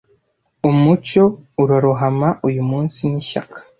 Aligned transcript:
Umucyo 0.69 1.23
urarohama 1.63 2.29
uyumunsi 2.47 2.99
nishyaka 3.11 3.57